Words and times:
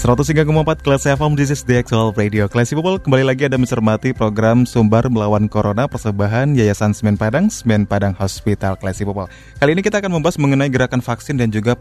103,4 0.00 0.48
Kelas 0.80 1.04
FM, 1.04 1.36
this 1.36 1.52
is 1.52 1.60
the 1.60 1.76
actual 1.76 2.08
radio 2.16 2.48
Classy 2.48 2.72
People, 2.72 2.96
kembali 2.96 3.20
lagi 3.20 3.44
ada 3.44 3.60
mencermati 3.60 4.16
program 4.16 4.64
Sumbar 4.64 5.04
Melawan 5.12 5.44
Corona 5.44 5.84
Persembahan 5.84 6.56
Yayasan 6.56 6.96
Semen 6.96 7.20
Padang, 7.20 7.52
Semen 7.52 7.84
Padang 7.84 8.16
Hospital 8.16 8.80
Classy 8.80 9.04
People. 9.04 9.28
Kali 9.60 9.76
ini 9.76 9.84
kita 9.84 10.00
akan 10.00 10.16
membahas 10.16 10.40
mengenai 10.40 10.72
gerakan 10.72 11.04
vaksin 11.04 11.36
dan 11.36 11.52
juga 11.52 11.76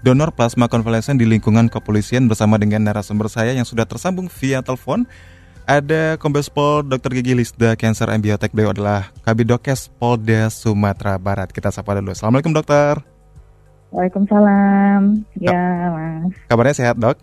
donor 0.00 0.32
plasma 0.32 0.72
konvalesen 0.72 1.20
di 1.20 1.28
lingkungan 1.28 1.68
kepolisian 1.68 2.32
bersama 2.32 2.56
dengan 2.56 2.80
narasumber 2.80 3.28
saya 3.28 3.52
yang 3.52 3.68
sudah 3.68 3.84
tersambung 3.84 4.32
via 4.40 4.64
telepon. 4.64 5.04
Ada 5.68 6.16
Kombes 6.16 6.48
Pol 6.48 6.80
Dr. 6.88 7.12
Gigi 7.20 7.36
Lisda 7.36 7.76
Cancer 7.76 8.08
and 8.08 8.24
Biotech 8.24 8.56
Beliau 8.56 8.72
adalah 8.72 9.12
Kabidokes 9.20 9.92
Polda 10.00 10.48
Sumatera 10.48 11.20
Barat. 11.20 11.52
Kita 11.52 11.68
sapa 11.68 11.92
dulu. 11.92 12.16
Assalamualaikum 12.16 12.56
dokter. 12.56 13.04
Waalaikumsalam. 13.92 15.28
Ya 15.36 15.92
mas. 15.92 16.32
Kabarnya 16.48 16.72
sehat 16.72 16.96
dok? 16.96 17.20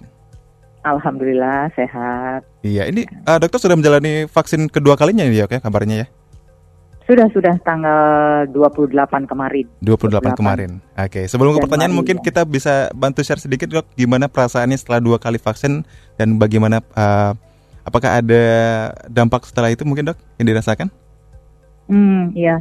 Alhamdulillah 0.88 1.68
sehat. 1.76 2.48
Iya, 2.64 2.88
ini 2.88 3.04
uh, 3.28 3.38
dokter 3.40 3.60
sudah 3.60 3.76
menjalani 3.76 4.24
vaksin 4.32 4.72
kedua 4.72 4.96
kalinya 4.96 5.28
ya, 5.28 5.44
oke 5.44 5.60
kabarnya 5.60 6.06
ya? 6.06 6.08
Sudah, 7.08 7.32
sudah 7.32 7.56
tanggal 7.64 8.44
28 8.52 9.32
kemarin. 9.32 9.64
28, 9.80 10.36
28. 10.36 10.40
kemarin. 10.44 10.72
Oke, 11.00 11.24
sebelum 11.32 11.56
ke 11.56 11.64
pertanyaan 11.64 11.96
mungkin 11.96 12.20
ya. 12.20 12.24
kita 12.24 12.42
bisa 12.44 12.92
bantu 12.92 13.24
share 13.24 13.40
sedikit 13.40 13.72
dok 13.72 13.88
gimana 13.96 14.28
perasaannya 14.28 14.76
setelah 14.76 15.00
dua 15.00 15.16
kali 15.16 15.40
vaksin 15.40 15.88
dan 16.20 16.36
bagaimana 16.36 16.84
uh, 17.00 17.32
apakah 17.88 18.20
ada 18.20 18.44
dampak 19.08 19.48
setelah 19.48 19.72
itu 19.72 19.88
mungkin 19.88 20.12
dok 20.12 20.20
yang 20.36 20.52
dirasakan? 20.52 20.92
Hmm, 21.88 22.36
iya. 22.36 22.60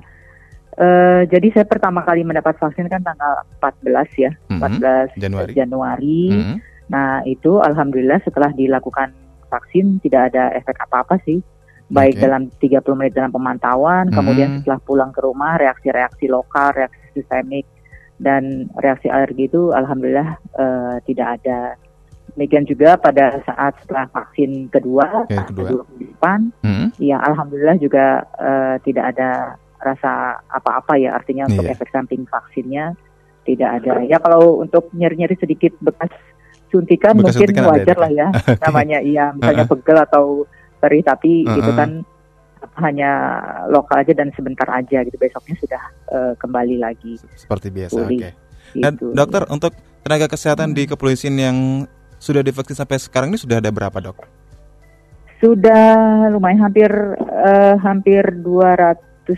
Uh, 0.78 1.26
jadi 1.26 1.50
saya 1.50 1.66
pertama 1.66 2.06
kali 2.06 2.22
mendapat 2.22 2.54
vaksin 2.62 2.86
kan 2.86 3.02
tanggal 3.02 3.42
14 3.58 4.14
ya, 4.14 4.30
mm 4.46 4.62
-hmm. 4.62 5.10
14 5.18 5.18
Januari. 5.18 5.52
Januari. 5.58 6.22
Mm 6.30 6.42
-hmm 6.46 6.75
Nah 6.90 7.22
itu 7.26 7.58
alhamdulillah 7.58 8.22
setelah 8.22 8.50
dilakukan 8.54 9.14
vaksin 9.50 10.02
tidak 10.02 10.34
ada 10.34 10.54
efek 10.54 10.76
apa-apa 10.82 11.18
sih. 11.26 11.42
Baik 11.86 12.18
okay. 12.18 12.24
dalam 12.26 12.42
30 12.58 12.98
menit 12.98 13.14
dalam 13.14 13.30
pemantauan, 13.30 14.10
hmm. 14.10 14.16
kemudian 14.18 14.50
setelah 14.58 14.82
pulang 14.82 15.10
ke 15.14 15.22
rumah 15.22 15.54
reaksi-reaksi 15.54 16.26
lokal, 16.26 16.74
reaksi 16.74 16.98
sistemik 17.14 17.62
dan 18.18 18.66
reaksi 18.82 19.06
alergi 19.06 19.46
itu 19.46 19.70
alhamdulillah 19.70 20.34
uh, 20.58 20.98
tidak 21.06 21.38
ada. 21.38 21.78
Demikian 22.34 22.66
juga 22.66 22.98
pada 22.98 23.38
saat 23.46 23.78
setelah 23.86 24.10
vaksin 24.10 24.66
kedua, 24.68 25.30
okay, 25.30 25.40
kedua. 25.46 25.86
depan, 25.94 26.50
hmm. 26.66 26.98
ya 26.98 27.22
alhamdulillah 27.22 27.78
juga 27.78 28.26
uh, 28.34 28.76
tidak 28.82 29.14
ada 29.14 29.54
rasa 29.78 30.42
apa-apa 30.50 30.98
ya 30.98 31.14
artinya 31.14 31.46
untuk 31.46 31.70
yeah. 31.70 31.74
efek 31.78 31.88
samping 31.94 32.26
vaksinnya 32.26 32.98
tidak 33.46 33.78
ada. 33.80 34.02
Ya 34.02 34.18
kalau 34.18 34.58
untuk 34.58 34.90
nyeri-nyeri 34.90 35.38
sedikit 35.38 35.70
bekas 35.78 36.10
suntikan 36.70 37.14
Bekas 37.16 37.34
mungkin 37.34 37.48
suntikan 37.48 37.64
wajar 37.70 37.96
lah 37.96 38.10
ya 38.12 38.28
namanya 38.66 38.98
iya 39.02 39.24
misalnya 39.36 39.64
uh 39.64 39.68
-uh. 39.68 39.72
pegel 39.78 39.98
atau 40.02 40.24
perih 40.82 41.02
tapi 41.02 41.46
uh 41.46 41.54
-uh. 41.54 41.60
itu 41.62 41.72
kan 41.74 41.90
hanya 42.82 43.10
lokal 43.70 44.02
aja 44.02 44.12
dan 44.12 44.34
sebentar 44.34 44.66
aja 44.68 45.06
gitu 45.06 45.16
besoknya 45.16 45.54
sudah 45.62 45.82
uh, 46.10 46.32
kembali 46.36 46.82
lagi 46.82 47.16
seperti 47.38 47.70
biasa 47.70 48.00
oke 48.02 48.10
okay. 48.10 48.32
nah 48.74 48.90
gitu. 48.90 49.14
dokter 49.14 49.46
untuk 49.48 49.72
tenaga 50.02 50.26
kesehatan 50.26 50.74
hmm. 50.74 50.76
di 50.76 50.82
kepolisian 50.90 51.36
yang 51.38 51.56
sudah 52.18 52.42
divaksin 52.42 52.74
sampai 52.74 52.98
sekarang 52.98 53.30
ini 53.32 53.38
sudah 53.38 53.62
ada 53.62 53.70
berapa 53.70 53.96
dok 54.02 54.18
sudah 55.38 56.26
lumayan 56.32 56.64
hampir 56.64 56.90
uh, 57.20 57.76
hampir 57.84 58.24
250 58.40 59.28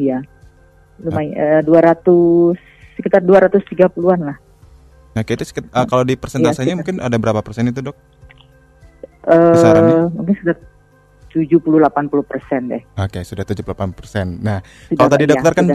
ya 0.00 0.22
lumayan 1.02 1.60
uh, 1.60 1.62
200 1.66 2.96
sekitar 2.96 3.20
230-an 3.20 4.20
lah 4.32 4.38
Nah, 5.16 5.24
itu 5.24 5.44
uh, 5.48 5.86
kalau 5.88 6.04
di 6.04 6.12
persentasenya 6.12 6.76
ya, 6.76 6.78
mungkin 6.78 7.00
ada 7.00 7.16
berapa 7.16 7.40
persen 7.40 7.72
itu, 7.72 7.80
Dok? 7.80 7.96
Uh, 9.24 10.12
mungkin 10.12 10.36
sudah 10.44 10.56
70-80 11.32 12.20
persen 12.28 12.60
deh. 12.68 12.82
Oke, 13.00 13.20
okay, 13.20 13.22
sudah 13.24 13.48
78 13.48 13.96
persen. 13.96 14.36
Nah, 14.44 14.60
sudah, 14.92 14.96
kalau 15.00 15.10
tadi 15.16 15.24
ya, 15.24 15.28
dokter 15.32 15.52
kan, 15.56 15.66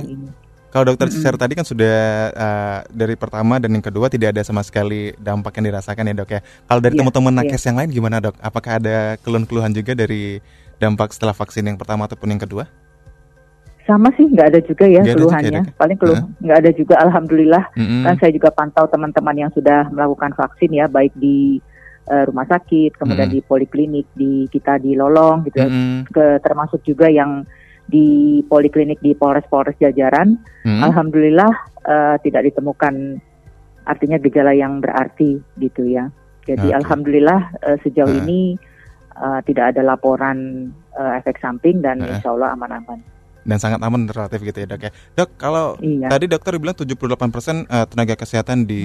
kalau 0.71 0.85
dokter 0.87 1.09
mm 1.09 1.13
-hmm. 1.17 1.23
share 1.25 1.37
tadi 1.41 1.53
kan 1.57 1.65
sudah 1.67 1.97
uh, 2.31 2.79
dari 2.87 3.19
pertama 3.19 3.59
dan 3.59 3.75
yang 3.75 3.83
kedua 3.83 4.07
tidak 4.07 4.31
ada 4.37 4.41
sama 4.45 4.63
sekali 4.63 5.11
dampak 5.19 5.59
yang 5.59 5.73
dirasakan 5.73 6.07
ya 6.07 6.13
dok 6.15 6.31
ya. 6.31 6.39
Kalau 6.63 6.79
dari 6.79 6.95
yeah, 6.95 6.99
teman-teman 7.03 7.33
nakes 7.43 7.59
yeah. 7.59 7.67
yang 7.67 7.77
lain 7.83 7.89
gimana 7.91 8.17
dok? 8.23 8.35
Apakah 8.39 8.79
ada 8.79 9.19
keluhan-keluhan 9.19 9.75
juga 9.75 9.91
dari 9.99 10.39
dampak 10.79 11.11
setelah 11.11 11.35
vaksin 11.35 11.67
yang 11.67 11.75
pertama 11.75 12.07
ataupun 12.07 12.31
yang 12.31 12.39
kedua? 12.39 12.71
Sama 13.91 14.07
sih 14.15 14.23
nggak 14.31 14.47
ada 14.55 14.59
juga 14.63 14.85
ya 14.87 15.03
gak 15.03 15.19
keluhannya 15.19 15.61
juga, 15.67 15.75
paling 15.75 15.97
keluh 15.99 16.19
nggak 16.39 16.57
ada 16.63 16.71
juga 16.71 16.95
alhamdulillah 17.03 17.63
mm-hmm. 17.75 18.01
kan 18.07 18.15
saya 18.23 18.31
juga 18.31 18.49
pantau 18.55 18.85
teman-teman 18.87 19.35
yang 19.35 19.51
sudah 19.51 19.91
melakukan 19.91 20.31
vaksin 20.39 20.71
ya 20.71 20.87
baik 20.87 21.11
di 21.19 21.59
uh, 22.07 22.23
rumah 22.31 22.47
sakit 22.47 22.95
kemudian 22.95 23.27
mm-hmm. 23.27 23.43
di 23.43 23.49
poliklinik 23.51 24.07
di 24.15 24.31
kita 24.47 24.79
di 24.79 24.95
Lolong 24.95 25.43
gitu 25.43 25.59
mm-hmm. 25.59 26.07
ke 26.15 26.39
termasuk 26.39 26.79
juga 26.87 27.11
yang 27.11 27.43
di 27.91 28.39
poliklinik 28.47 29.03
di 29.03 29.11
Polres-Polres 29.11 29.75
jajaran 29.75 30.39
mm-hmm. 30.39 30.81
alhamdulillah 30.87 31.51
uh, 31.83 32.15
tidak 32.23 32.47
ditemukan 32.47 33.19
artinya 33.83 34.17
gejala 34.23 34.55
yang 34.55 34.79
berarti 34.79 35.43
gitu 35.59 35.83
ya 35.91 36.07
jadi 36.47 36.71
okay. 36.71 36.77
alhamdulillah 36.79 37.51
uh, 37.67 37.77
sejauh 37.83 38.07
uh. 38.07 38.19
ini 38.23 38.55
uh, 39.19 39.43
tidak 39.43 39.75
ada 39.75 39.83
laporan 39.83 40.71
uh, 40.95 41.19
efek 41.19 41.37
samping 41.43 41.83
dan 41.83 41.99
uh. 41.99 42.07
insya 42.07 42.31
Allah 42.31 42.55
aman-aman 42.55 43.20
dan 43.41 43.57
sangat 43.57 43.81
aman 43.81 44.05
relatif 44.05 44.39
gitu 44.41 44.57
ya 44.61 44.67
dok 44.69 44.81
ya 44.85 44.91
dok 45.17 45.29
kalau 45.37 45.73
iya. 45.81 46.07
tadi 46.09 46.25
dokter 46.29 46.57
bilang 46.61 46.77
78 46.77 47.33
persen 47.33 47.65
uh, 47.65 47.85
tenaga 47.89 48.13
kesehatan 48.13 48.69
di 48.69 48.83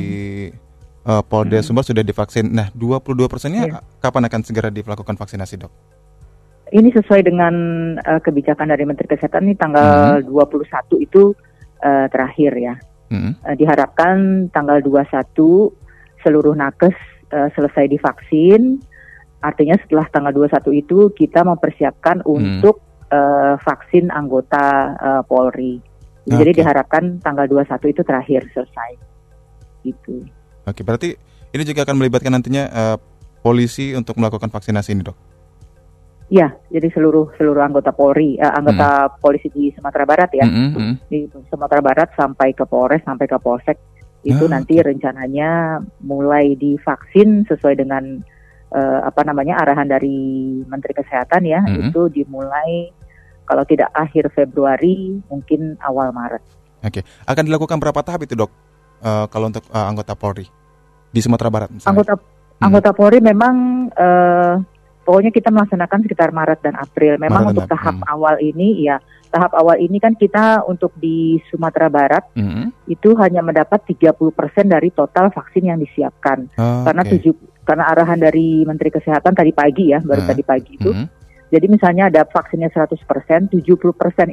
hmm. 0.49 1.09
uh, 1.09 1.22
Polda 1.25 1.61
hmm. 1.61 1.67
Sumbar 1.67 1.84
sudah 1.84 2.00
divaksin 2.00 2.53
nah 2.53 2.72
22 2.72 3.28
persennya 3.28 3.62
iya. 3.69 3.81
kapan 4.00 4.28
akan 4.28 4.41
segera 4.45 4.69
dilakukan 4.72 5.16
vaksinasi 5.16 5.61
dok 5.61 5.72
ini 6.75 6.91
sesuai 6.91 7.22
dengan 7.22 7.55
uh, 8.03 8.19
kebijakan 8.19 8.75
dari 8.75 8.83
Menteri 8.83 9.06
Kesehatan 9.06 9.47
ini 9.47 9.55
tanggal 9.55 10.25
hmm. 10.25 10.34
21 10.34 11.06
itu 11.06 11.37
uh, 11.84 12.06
terakhir 12.11 12.53
ya 12.56 12.75
hmm. 13.12 13.33
uh, 13.45 13.55
diharapkan 13.55 14.49
tanggal 14.50 14.81
21 14.83 15.37
seluruh 16.25 16.55
nakes 16.56 16.97
uh, 17.31 17.49
selesai 17.55 17.87
divaksin 17.93 18.81
artinya 19.45 19.77
setelah 19.84 20.09
tanggal 20.11 20.33
21 20.33 20.83
itu 20.83 20.99
kita 21.15 21.45
mempersiapkan 21.45 22.25
hmm. 22.25 22.27
untuk 22.27 22.85
uh, 23.12 23.55
vaksin 23.61 24.11
anggota 24.11 24.97
uh, 24.97 25.22
Polri. 25.27 25.78
Okay. 26.27 26.43
Jadi 26.43 26.50
diharapkan 26.62 27.22
tanggal 27.22 27.47
21 27.47 27.93
itu 27.94 28.03
terakhir 28.03 28.43
selesai. 28.50 28.91
Gitu. 29.87 30.27
Oke, 30.67 30.75
okay, 30.75 30.83
berarti 30.83 31.09
ini 31.55 31.62
juga 31.62 31.87
akan 31.87 31.97
melibatkan 32.03 32.34
nantinya 32.34 32.65
uh, 32.75 32.97
polisi 33.43 33.95
untuk 33.95 34.19
melakukan 34.19 34.50
vaksinasi 34.50 34.91
ini, 34.99 35.03
Dok. 35.06 35.19
Ya, 36.27 36.59
jadi 36.75 36.91
seluruh 36.91 37.31
seluruh 37.39 37.62
anggota 37.62 37.95
Polri, 37.95 38.34
uh, 38.43 38.50
anggota 38.50 39.06
hmm. 39.06 39.22
polisi 39.22 39.47
di 39.55 39.71
Sumatera 39.71 40.03
Barat 40.03 40.31
ya, 40.34 40.43
hmm, 40.43 40.71
hmm. 40.75 40.95
di 41.06 41.31
Sumatera 41.47 41.78
Barat 41.78 42.10
sampai 42.19 42.51
ke 42.51 42.66
Polres 42.66 43.07
sampai 43.07 43.30
ke 43.30 43.39
Polsek 43.39 43.78
itu 44.27 44.45
ah, 44.51 44.51
nanti 44.59 44.75
okay. 44.83 44.91
rencananya 44.91 45.78
mulai 46.03 46.59
divaksin 46.59 47.47
sesuai 47.47 47.78
dengan 47.78 48.19
uh, 48.75 49.01
apa 49.07 49.22
namanya 49.22 49.63
arahan 49.63 49.86
dari 49.86 50.60
Menteri 50.66 50.98
Kesehatan 50.98 51.47
ya 51.47 51.63
mm 51.63 51.71
-hmm. 51.71 51.83
itu 51.86 52.03
dimulai 52.10 52.91
kalau 53.47 53.63
tidak 53.65 53.89
akhir 53.95 54.28
Februari 54.34 55.22
mungkin 55.31 55.78
awal 55.81 56.10
Maret. 56.10 56.43
Oke, 56.84 57.01
okay. 57.01 57.03
akan 57.25 57.47
dilakukan 57.47 57.78
berapa 57.81 58.01
tahap 58.03 58.27
itu 58.27 58.34
dok? 58.34 58.53
Uh, 59.01 59.25
kalau 59.31 59.48
untuk 59.48 59.65
uh, 59.71 59.87
anggota 59.87 60.13
Polri 60.19 60.47
di 61.15 61.21
Sumatera 61.22 61.48
Barat 61.48 61.69
misalnya? 61.71 61.95
Anggota 61.95 62.15
hmm. 62.19 62.65
anggota 62.66 62.91
Polri 62.93 63.19
memang 63.22 63.54
uh, 63.95 64.54
pokoknya 65.07 65.31
kita 65.31 65.48
melaksanakan 65.54 66.01
sekitar 66.04 66.34
Maret 66.34 66.60
dan 66.66 66.75
April. 66.77 67.16
Memang 67.16 67.48
Maret 67.48 67.53
untuk 67.57 67.66
tahap 67.71 67.97
hmm. 68.03 68.13
awal 68.13 68.34
ini 68.43 68.84
ya 68.84 68.98
tahap 69.31 69.53
awal 69.59 69.77
ini 69.77 69.99
kan 70.01 70.15
kita 70.16 70.65
untuk 70.65 70.95
di 70.97 71.37
Sumatera 71.51 71.91
Barat 71.91 72.25
hmm. 72.33 72.89
itu 72.89 73.13
hanya 73.19 73.42
mendapat 73.42 73.83
30% 73.84 74.16
dari 74.65 74.89
total 74.95 75.28
vaksin 75.28 75.69
yang 75.69 75.78
disiapkan. 75.78 76.49
Oh, 76.57 76.87
karena 76.87 77.03
okay. 77.04 77.13
tujuh 77.19 77.34
karena 77.66 77.84
arahan 77.91 78.16
dari 78.16 78.63
Menteri 78.63 78.95
Kesehatan 78.95 79.34
tadi 79.34 79.51
pagi 79.51 79.91
ya, 79.91 79.99
baru 79.99 80.22
uh, 80.22 80.28
tadi 80.31 80.42
pagi 80.47 80.72
itu. 80.78 80.91
Uh, 80.95 81.04
jadi 81.47 81.66
misalnya 81.71 82.10
ada 82.10 82.27
vaksinnya 82.27 82.75
100%, 82.75 83.54
70% 83.54 83.63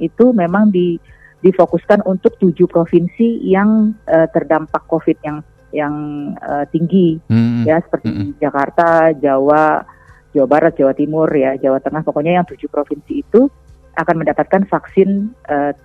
itu 0.02 0.26
memang 0.34 0.74
di 0.74 0.98
difokuskan 1.44 2.08
untuk 2.08 2.40
tujuh 2.40 2.72
provinsi 2.72 3.44
yang 3.44 3.92
uh, 4.08 4.28
terdampak 4.32 4.88
COVID 4.88 5.18
yang 5.28 5.38
yang 5.76 5.94
uh, 6.40 6.64
tinggi 6.72 7.20
hmm. 7.28 7.68
ya 7.68 7.84
seperti 7.84 8.10
hmm. 8.10 8.40
Jakarta, 8.40 9.12
Jawa, 9.12 9.84
Jawa 10.32 10.48
Barat, 10.48 10.74
Jawa 10.80 10.96
Timur 10.96 11.28
ya, 11.36 11.60
Jawa 11.60 11.84
Tengah 11.84 12.06
pokoknya 12.06 12.40
yang 12.40 12.48
tujuh 12.48 12.72
provinsi 12.72 13.26
itu 13.26 13.52
akan 14.00 14.16
mendapatkan 14.24 14.64
vaksin 14.72 15.36
uh, 15.52 15.76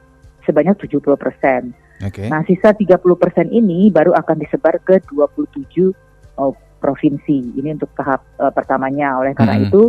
sebanyak 0.46 0.78
70 0.80 1.02
persen. 1.18 1.74
Okay. 1.98 2.30
Nah 2.30 2.46
sisa 2.46 2.72
30 2.72 3.02
persen 3.18 3.50
ini 3.50 3.90
baru 3.90 4.14
akan 4.14 4.38
disebar 4.38 4.78
ke 4.86 5.02
27 5.10 5.90
oh, 6.38 6.54
provinsi. 6.78 7.58
Ini 7.58 7.74
untuk 7.74 7.90
tahap 7.98 8.22
uh, 8.38 8.54
pertamanya. 8.54 9.18
Oleh 9.18 9.34
karena 9.34 9.58
hmm. 9.58 9.66
itu 9.68 9.82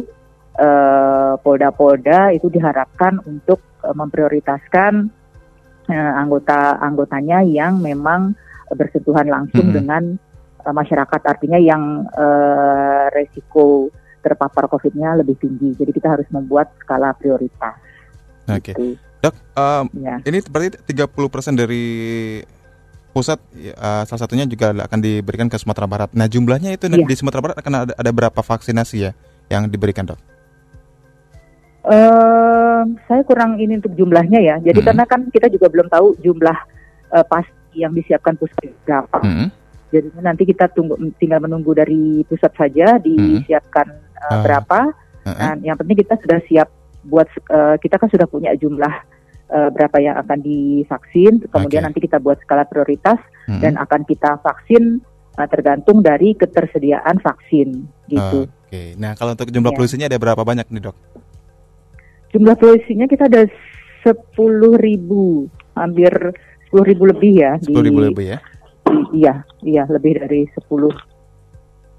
polda-polda 1.39 2.29
uh, 2.29 2.35
itu 2.35 2.51
diharapkan 2.51 3.23
untuk 3.23 3.63
uh, 3.83 3.95
memprioritaskan 3.95 5.07
uh, 5.87 6.13
anggota 6.19 6.77
anggotanya 6.83 7.41
yang 7.47 7.79
memang 7.79 8.35
bersentuhan 8.75 9.25
langsung 9.27 9.71
hmm. 9.71 9.75
dengan 9.75 10.03
uh, 10.67 10.73
masyarakat 10.75 11.21
artinya 11.25 11.57
yang 11.57 12.05
uh, 12.11 13.07
resiko 13.15 13.89
terpapar 14.19 14.67
COVID-nya 14.67 15.15
lebih 15.23 15.39
tinggi. 15.39 15.73
Jadi 15.79 15.91
kita 15.95 16.11
harus 16.11 16.27
membuat 16.29 16.75
skala 16.83 17.15
prioritas. 17.15 17.75
Oke. 18.51 18.73
Okay. 18.73 18.75
Gitu. 18.75 19.09
Dok, 19.19 19.35
um, 19.59 19.85
ya. 19.99 20.15
ini 20.23 20.39
berarti 20.47 20.79
30% 20.95 21.59
dari 21.59 21.83
pusat 23.11 23.35
uh, 23.75 24.07
salah 24.07 24.21
satunya 24.23 24.47
juga 24.47 24.71
akan 24.71 24.99
diberikan 25.03 25.51
ke 25.51 25.59
Sumatera 25.59 25.91
Barat. 25.91 26.09
Nah, 26.15 26.31
jumlahnya 26.31 26.71
itu 26.71 26.87
ya. 26.87 27.03
di 27.03 27.15
Sumatera 27.19 27.43
Barat 27.43 27.57
akan 27.59 27.73
ada, 27.83 27.93
ada 27.99 28.11
berapa 28.15 28.39
vaksinasi 28.39 28.95
ya 28.95 29.11
yang 29.51 29.67
diberikan, 29.67 30.07
Dok? 30.07 30.38
Uh, 31.89 32.85
saya 33.09 33.25
kurang 33.25 33.57
ini 33.57 33.81
untuk 33.81 33.97
jumlahnya 33.97 34.37
ya. 34.37 34.55
Jadi 34.61 34.85
hmm. 34.85 34.87
karena 34.93 35.03
kan 35.09 35.25
kita 35.33 35.49
juga 35.49 35.73
belum 35.73 35.89
tahu 35.89 36.21
jumlah 36.21 36.57
uh, 37.09 37.25
pasti 37.25 37.81
yang 37.81 37.93
disiapkan 37.93 38.37
pusat 38.37 38.73
berapa. 38.85 39.19
Mm-hmm. 39.21 39.47
Jadi 39.89 40.07
nanti 40.21 40.43
kita 40.45 40.69
tunggu 40.69 40.97
tinggal 41.17 41.41
menunggu 41.41 41.73
dari 41.73 42.21
pusat 42.25 42.53
saja 42.53 43.01
disiapkan 43.01 43.87
mm-hmm. 43.89 44.29
uh, 44.29 44.41
berapa. 44.45 44.79
Uh-huh. 45.25 45.35
Dan 45.37 45.57
yang 45.65 45.77
penting 45.77 45.97
kita 46.05 46.15
sudah 46.21 46.39
siap 46.45 46.69
buat 47.05 47.29
uh, 47.49 47.75
kita 47.81 47.97
kan 47.97 48.09
sudah 48.09 48.27
punya 48.29 48.53
jumlah 48.57 48.93
uh, 49.49 49.69
berapa 49.73 49.97
yang 50.01 50.15
akan 50.21 50.39
divaksin. 50.41 51.41
Kemudian 51.49 51.81
okay. 51.81 51.87
nanti 51.89 51.99
kita 52.05 52.17
buat 52.21 52.37
skala 52.45 52.65
prioritas 52.69 53.17
mm-hmm. 53.49 53.61
dan 53.61 53.73
akan 53.81 54.01
kita 54.05 54.37
vaksin 54.45 55.01
uh, 55.37 55.47
tergantung 55.49 56.05
dari 56.05 56.37
ketersediaan 56.37 57.17
vaksin 57.21 57.85
gitu. 58.09 58.45
Oke. 58.45 58.69
Okay. 58.69 58.87
Nah 58.97 59.17
kalau 59.17 59.33
untuk 59.33 59.49
jumlah 59.49 59.73
ya. 59.73 60.05
ada 60.05 60.17
berapa 60.21 60.41
banyak 60.45 60.69
nih 60.69 60.83
dok? 60.89 60.97
Jumlah 62.29 62.55
polisinya 62.57 63.09
kita 63.09 63.25
ada 63.25 63.49
sepuluh 64.05 64.77
ribu, 64.77 65.49
hampir 65.73 66.13
sepuluh 66.67 66.85
ribu 66.85 67.03
lebih 67.09 67.33
ya. 67.41 67.51
Sepuluh 67.57 67.85
ribu 67.89 67.99
lebih 68.05 68.25
ya? 68.37 68.39
Iya, 69.13 69.33
iya 69.65 69.83
lebih 69.89 70.17
dari 70.17 70.45
sepuluh. 70.53 70.93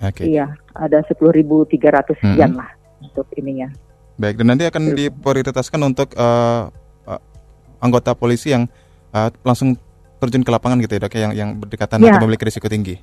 Oke. 0.00 0.24
Okay. 0.24 0.38
Iya, 0.38 0.54
ada 0.72 1.02
sepuluh 1.06 1.34
ribu 1.34 1.66
tiga 1.66 1.92
ratus 1.98 2.16
sekian 2.22 2.54
hmm. 2.54 2.60
lah 2.62 2.70
untuk 3.02 3.26
ininya. 3.36 3.68
Baik, 4.20 4.40
dan 4.40 4.46
nanti 4.52 4.64
akan 4.68 4.96
diprioritaskan 4.96 5.80
untuk 5.80 6.12
uh, 6.16 6.68
uh, 7.08 7.20
anggota 7.80 8.12
polisi 8.12 8.52
yang 8.52 8.68
uh, 9.16 9.32
langsung 9.44 9.76
terjun 10.20 10.44
ke 10.44 10.52
lapangan 10.52 10.76
gitu 10.84 10.92
ya 10.96 11.00
dok, 11.00 11.14
yang 11.16 11.32
yang 11.32 11.50
berdekatan 11.56 12.04
ya. 12.04 12.16
atau 12.16 12.28
memiliki 12.28 12.44
risiko 12.44 12.68
tinggi. 12.68 13.00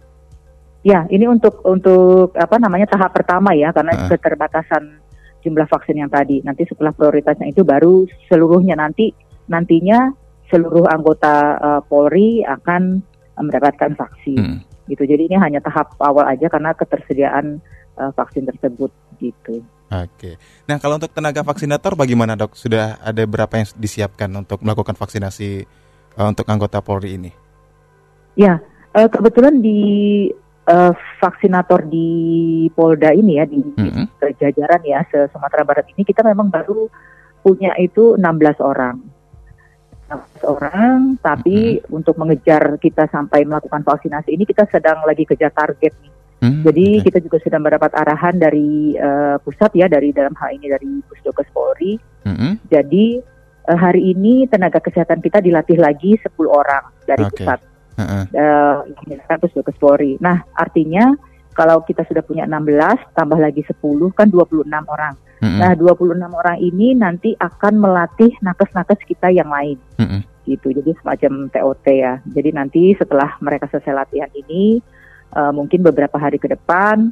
Ya, 0.85 1.09
ini 1.09 1.25
untuk 1.25 1.65
untuk 1.65 2.38
apa 2.38 2.62
namanya 2.62 2.85
tahap 2.94 3.12
pertama 3.12 3.51
ya, 3.57 3.73
karena 3.73 3.94
uh. 3.97 4.09
keterbatasan 4.13 5.01
jumlah 5.47 5.67
vaksin 5.71 6.03
yang 6.03 6.11
tadi. 6.11 6.44
Nanti 6.44 6.67
setelah 6.67 6.91
prioritasnya 6.91 7.47
itu 7.47 7.63
baru 7.63 8.03
seluruhnya 8.27 8.75
nanti 8.75 9.15
nantinya 9.47 10.11
seluruh 10.51 10.88
anggota 10.91 11.55
uh, 11.55 11.81
Polri 11.88 12.44
akan 12.44 12.99
mendapatkan 13.39 13.95
vaksin. 13.95 14.39
Hmm. 14.39 14.59
Gitu. 14.91 15.03
Jadi 15.07 15.31
ini 15.31 15.35
hanya 15.39 15.63
tahap 15.63 15.95
awal 16.03 16.27
aja 16.27 16.47
karena 16.51 16.75
ketersediaan 16.75 17.59
uh, 17.99 18.11
vaksin 18.15 18.47
tersebut 18.47 18.91
gitu. 19.19 19.63
Oke. 19.88 20.35
Nah, 20.67 20.83
kalau 20.83 20.99
untuk 20.99 21.15
tenaga 21.15 21.47
vaksinator 21.47 21.95
bagaimana, 21.95 22.35
Dok? 22.35 22.59
Sudah 22.59 22.99
ada 22.99 23.23
berapa 23.23 23.51
yang 23.55 23.67
disiapkan 23.79 24.27
untuk 24.35 24.59
melakukan 24.59 24.99
vaksinasi 24.99 25.63
uh, 26.19 26.27
untuk 26.27 26.44
anggota 26.51 26.83
Polri 26.83 27.15
ini? 27.15 27.31
Ya, 28.35 28.59
uh, 28.95 29.07
kebetulan 29.07 29.63
di 29.63 29.79
uh, 30.68 30.94
vaksinator 31.24 31.88
di 31.88 32.68
Polda 32.75 33.16
ini 33.16 33.40
ya 33.40 33.46
di, 33.48 33.64
-hmm. 33.64 34.06
di 34.19 34.34
jajaran 34.38 34.84
ya 34.84 35.02
se 35.10 35.31
Sumatera 35.31 35.64
Barat 35.64 35.88
ini 35.96 36.04
kita 36.04 36.22
memang 36.22 36.52
baru 36.52 36.92
punya 37.42 37.74
itu 37.80 38.19
16 38.19 38.60
orang 38.60 39.18
orang, 40.48 41.19
tapi 41.19 41.80
mm-hmm. 41.80 41.98
untuk 41.98 42.16
mengejar 42.16 42.80
kita 42.80 43.12
sampai 43.12 43.44
melakukan 43.44 43.84
vaksinasi 43.84 44.31
ini 44.31 44.48
kita 44.48 44.64
sedang 44.72 45.04
lagi 45.04 45.28
kejar 45.28 45.52
target 45.52 45.92
nih. 46.00 46.14
Mm-hmm. 46.38 46.62
Jadi 46.64 46.86
okay. 46.88 47.04
kita 47.10 47.19
juga 47.19 47.38
sudah 47.44 47.60
mendapat 47.60 47.92
arahan 47.98 48.36
dari 48.38 48.96
uh, 48.96 49.36
pusat 49.42 49.74
ya, 49.75 49.92
dari 49.92 50.16
dalam 50.16 50.31
hal 50.38 50.56
ini 50.56 50.72
dari 50.72 50.90
Pusdokes 51.04 51.50
Polri. 51.52 52.00
Mm-hmm. 52.24 52.52
Jadi 52.72 53.06
uh, 53.68 53.78
hari 53.78 54.16
ini 54.16 54.48
tenaga 54.48 54.80
kesehatan 54.80 55.19
kita 55.19 55.44
dilatih 55.44 55.75
lagi 55.81 56.16
10 56.16 56.30
orang 56.48 56.88
dari 57.04 57.25
okay. 57.28 57.44
pusat. 57.44 57.60
Uh-uh. 57.97 58.23
Uh, 58.29 59.73
Polri. 59.81 60.21
Nah, 60.21 60.45
artinya 60.53 61.11
kalau 61.57 61.81
kita 61.81 62.05
sudah 62.05 62.21
punya 62.21 62.45
16 62.45 63.17
tambah 63.17 63.41
lagi 63.41 63.65
10 63.65 63.81
kan 64.13 64.29
26 64.29 64.69
orang. 64.69 65.17
Mm-hmm. 65.41 65.57
Nah, 65.57 65.73
26 65.73 66.21
orang 66.21 66.57
ini 66.61 66.94
nanti 66.94 67.33
akan 67.33 67.81
melatih 67.81 68.29
nakes-nakes 68.45 69.01
kita 69.09 69.33
yang 69.33 69.49
lain. 69.49 69.81
Mm-hmm. 69.97 70.21
Gitu. 70.45 70.67
Jadi 70.77 70.91
semacam 71.01 71.49
TOT 71.49 71.85
ya. 71.89 72.21
Jadi 72.29 72.49
nanti 72.53 72.94
setelah 72.94 73.33
mereka 73.41 73.65
selesai 73.73 74.05
latihan 74.05 74.29
ini 74.38 74.77
uh, 75.33 75.49
mungkin 75.49 75.81
beberapa 75.81 76.15
hari 76.21 76.38
ke 76.38 76.47
depan 76.53 77.09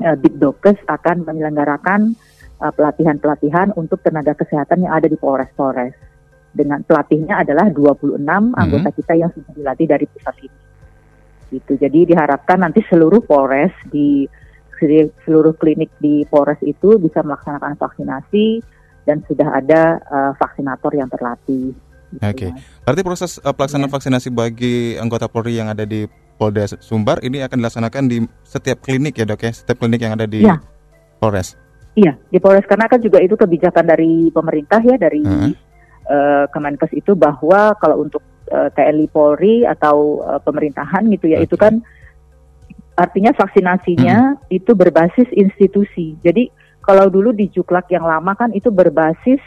uh, 0.00 0.16
Dokes 0.16 0.80
akan 0.88 1.28
menyelenggarakan 1.28 2.16
uh, 2.64 2.72
pelatihan-pelatihan 2.72 3.76
untuk 3.76 4.00
tenaga 4.00 4.32
kesehatan 4.32 4.88
yang 4.88 4.96
ada 4.96 5.06
di 5.06 5.20
Polres-Polres. 5.20 6.07
Dengan 6.58 6.82
pelatihnya 6.82 7.46
adalah 7.46 7.70
26 7.70 8.18
mm-hmm. 8.18 8.58
anggota 8.58 8.90
kita 8.90 9.14
yang 9.14 9.30
sudah 9.30 9.52
dilatih 9.54 9.86
dari 9.86 10.06
pusat 10.10 10.34
ini. 10.42 10.58
Gitu. 11.54 11.72
Jadi 11.78 12.10
diharapkan 12.10 12.58
nanti 12.66 12.82
seluruh 12.90 13.22
Polres 13.22 13.70
di 13.86 14.26
seluruh 15.22 15.54
klinik 15.58 15.90
di 16.02 16.26
Polres 16.26 16.58
itu 16.62 16.98
bisa 16.98 17.22
melaksanakan 17.22 17.78
vaksinasi 17.78 18.62
dan 19.06 19.24
sudah 19.26 19.48
ada 19.56 19.98
uh, 20.06 20.32
vaksinator 20.38 20.92
yang 20.94 21.08
terlatih. 21.10 21.74
Gitu 22.08 22.24
Oke, 22.24 22.48
okay. 22.48 22.50
berarti 22.84 23.02
proses 23.04 23.32
uh, 23.40 23.52
pelaksanaan 23.52 23.88
ya. 23.88 23.94
vaksinasi 23.96 24.28
bagi 24.32 24.96
anggota 24.96 25.28
Polri 25.28 25.60
yang 25.60 25.68
ada 25.68 25.84
di 25.84 26.08
Polda 26.38 26.64
Sumbar 26.78 27.20
ini 27.20 27.42
akan 27.42 27.58
dilaksanakan 27.58 28.04
di 28.08 28.24
setiap 28.46 28.80
klinik 28.80 29.18
ya 29.18 29.26
dok 29.26 29.42
ya, 29.44 29.52
setiap 29.52 29.82
klinik 29.82 30.00
yang 30.00 30.14
ada 30.16 30.24
di 30.24 30.46
ya. 30.46 30.56
Polres. 31.18 31.58
Iya, 31.98 32.14
di 32.30 32.38
Polres 32.38 32.64
karena 32.64 32.86
kan 32.86 33.02
juga 33.02 33.18
itu 33.18 33.34
kebijakan 33.34 33.84
dari 33.84 34.30
pemerintah 34.30 34.80
ya 34.86 34.96
dari 34.96 35.20
uh 35.26 35.50
-huh. 35.50 35.52
Uh, 36.08 36.44
Kemenkes 36.50 36.92
itu 36.96 37.12
bahwa 37.14 37.76
kalau 37.78 38.02
untuk 38.02 38.24
uh, 38.50 38.72
TNI 38.72 39.06
Polri 39.12 39.62
atau 39.68 40.24
uh, 40.24 40.40
pemerintahan 40.42 41.06
gitu 41.12 41.30
ya 41.30 41.38
okay. 41.40 41.46
itu 41.46 41.56
kan 41.56 41.84
Artinya 42.98 43.30
vaksinasinya 43.30 44.16
hmm. 44.34 44.50
itu 44.50 44.74
berbasis 44.74 45.30
institusi. 45.30 46.18
Jadi 46.18 46.50
kalau 46.82 47.06
dulu 47.06 47.30
di 47.30 47.46
Juklak 47.46 47.86
yang 47.94 48.02
lama 48.02 48.34
kan 48.34 48.50
itu 48.50 48.74
berbasis 48.74 49.38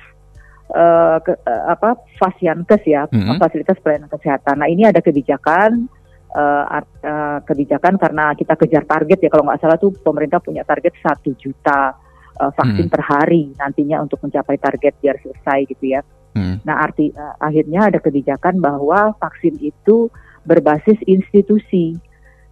uh, 0.71 1.19
ke, 1.19 1.35
uh, 1.35 1.75
apa 1.75 1.99
Fasiankes 2.15 2.79
ya, 2.87 3.11
hmm. 3.11 3.35
fasilitas 3.43 3.75
pelayanan 3.83 4.07
kesehatan. 4.07 4.55
Nah 4.55 4.71
ini 4.71 4.87
ada 4.87 5.03
kebijakan 5.03 5.91
uh, 6.31 6.79
uh, 6.79 7.43
kebijakan 7.43 7.99
karena 7.99 8.31
kita 8.39 8.55
kejar 8.55 8.87
target 8.87 9.19
ya 9.19 9.27
kalau 9.27 9.43
nggak 9.43 9.59
salah 9.59 9.75
tuh 9.75 9.91
pemerintah 9.99 10.39
punya 10.39 10.63
target 10.63 10.95
satu 11.03 11.35
juta 11.35 11.91
uh, 12.39 12.51
vaksin 12.55 12.87
hmm. 12.87 12.93
per 12.95 13.03
hari 13.03 13.51
nantinya 13.59 13.99
untuk 13.99 14.23
mencapai 14.23 14.55
target 14.63 14.95
biar 15.03 15.19
selesai 15.19 15.67
gitu 15.67 15.91
ya. 15.91 15.99
Hmm. 16.31 16.63
Nah 16.63 16.75
arti 16.83 17.11
uh, 17.11 17.35
akhirnya 17.39 17.91
ada 17.91 17.99
kebijakan 17.99 18.63
bahwa 18.63 19.13
vaksin 19.19 19.59
itu 19.59 20.07
berbasis 20.45 20.97
institusi. 21.05 21.97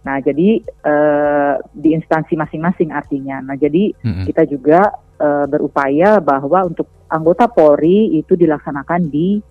Nah, 0.00 0.16
jadi 0.24 0.64
uh, 0.64 1.60
di 1.76 1.92
instansi 1.92 2.32
masing-masing 2.32 2.88
artinya. 2.88 3.44
Nah, 3.44 3.56
jadi 3.60 3.92
hmm. 4.00 4.24
kita 4.32 4.48
juga 4.48 4.96
uh, 5.20 5.44
berupaya 5.44 6.16
bahwa 6.24 6.64
untuk 6.64 6.88
anggota 7.12 7.44
Polri 7.52 8.16
itu 8.16 8.32
dilaksanakan 8.32 9.12
di 9.12 9.44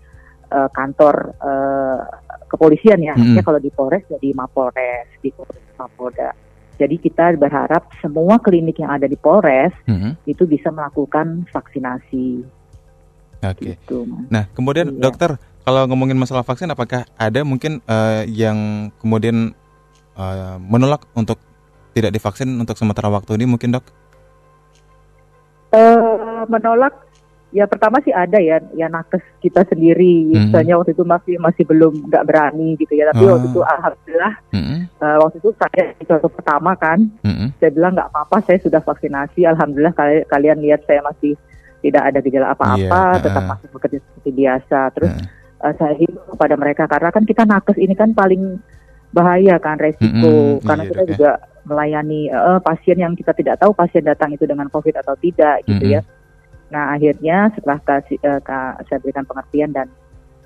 uh, 0.50 0.69
kantor 0.74 1.38
uh, 1.38 2.01
kepolisian 2.50 2.98
ya. 3.05 3.13
Hmm. 3.13 3.21
Artinya 3.21 3.43
kalau 3.45 3.59
di 3.62 3.69
Polres 3.69 4.09
jadi 4.09 4.33
Mapolres, 4.33 5.09
di 5.21 5.29
Polres 5.29 5.69
Mapolda. 5.77 6.33
Jadi 6.79 6.95
kita 6.95 7.36
berharap 7.36 7.91
semua 8.00 8.39
klinik 8.39 8.79
yang 8.79 8.89
ada 8.95 9.05
di 9.05 9.19
Polres 9.19 9.75
hmm. 9.86 10.25
itu 10.25 10.48
bisa 10.50 10.74
melakukan 10.74 11.45
vaksinasi. 11.51 12.41
Oke. 13.39 13.55
Okay. 13.55 13.74
Gitu, 13.79 13.98
nah, 14.27 14.48
kemudian 14.51 14.91
iya. 14.91 15.00
dokter, 15.00 15.39
kalau 15.63 15.88
ngomongin 15.88 16.19
masalah 16.19 16.43
vaksin, 16.43 16.67
apakah 16.72 17.08
ada 17.15 17.39
mungkin 17.48 17.79
uh, 17.88 18.27
yang 18.27 18.89
kemudian 19.00 19.55
uh, 20.19 20.60
menolak 20.60 21.08
untuk 21.15 21.39
tidak 21.96 22.12
divaksin 22.12 22.51
untuk 22.60 22.75
sementara 22.75 23.08
waktu 23.08 23.39
ini 23.39 23.46
mungkin 23.48 23.75
dok? 23.75 23.86
Uh, 25.69 26.43
menolak 26.50 27.10
Ya 27.50 27.65
pertama 27.65 27.98
sih 28.05 28.13
ada 28.13 28.38
ya, 28.38 28.62
ya 28.77 28.86
nakes 28.86 29.25
kita 29.41 29.65
sendiri. 29.65 30.29
Mm-hmm. 30.29 30.53
Misalnya 30.53 30.74
waktu 30.77 30.93
itu 30.93 31.01
masih 31.01 31.36
masih 31.41 31.63
belum 31.65 32.05
nggak 32.05 32.25
berani 32.29 32.77
gitu 32.77 32.93
ya. 32.93 33.10
Tapi 33.10 33.25
oh. 33.25 33.34
waktu 33.34 33.48
itu 33.50 33.62
alhamdulillah 33.65 34.34
mm-hmm. 34.53 34.79
uh, 35.01 35.17
waktu 35.25 35.38
itu 35.41 35.50
saya 35.58 35.84
waktu 35.98 36.29
pertama 36.29 36.72
kan, 36.77 37.00
mm-hmm. 37.25 37.48
saya 37.58 37.69
bilang 37.74 37.98
nggak 37.98 38.10
apa-apa, 38.13 38.38
saya 38.46 38.62
sudah 38.62 38.81
vaksinasi. 38.86 39.50
Alhamdulillah 39.50 39.98
kalian 40.29 40.62
lihat 40.62 40.86
saya 40.86 41.01
masih 41.01 41.34
tidak 41.79 42.03
ada 42.12 42.19
gejala 42.19 42.48
apa-apa, 42.51 43.03
yeah. 43.15 43.24
tetap 43.24 43.43
masih 43.48 43.67
bekerja 43.71 43.98
seperti 44.03 44.31
biasa. 44.36 44.79
Terus 44.95 45.12
uh. 45.15 45.65
uh, 45.67 45.74
saya 45.79 45.93
himbau 45.95 46.25
kepada 46.36 46.55
mereka 46.59 46.83
karena 46.88 47.09
kan 47.12 47.24
kita 47.24 47.43
nakes 47.48 47.77
ini 47.79 47.93
kan 47.95 48.12
paling 48.12 48.59
bahaya 49.09 49.57
kan 49.57 49.81
resiko 49.81 50.05
mm-hmm. 50.05 50.67
karena 50.69 50.83
iya, 50.86 50.89
kita 50.93 51.01
okay. 51.01 51.12
juga 51.17 51.31
melayani 51.65 52.29
uh, 52.29 52.62
pasien 52.62 52.98
yang 53.01 53.17
kita 53.17 53.33
tidak 53.33 53.57
tahu 53.57 53.74
pasien 53.74 54.05
datang 54.05 54.29
itu 54.29 54.45
dengan 54.45 54.69
COVID 54.69 55.01
atau 55.01 55.17
tidak 55.17 55.65
gitu 55.65 55.81
mm-hmm. 55.81 55.98
ya 55.98 56.01
Nah 56.69 56.95
akhirnya 56.95 57.50
setelah 57.57 57.81
kasih, 57.81 58.17
uh, 58.25 58.41
saya 58.86 59.00
berikan 59.01 59.25
pengertian 59.25 59.74
dan 59.74 59.89